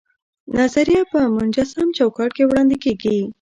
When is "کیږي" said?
2.83-3.15